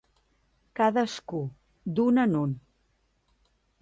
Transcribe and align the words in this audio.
Cadascú, 0.79 1.41
d’un 1.99 2.21
en 2.23 2.35
un. 2.41 2.57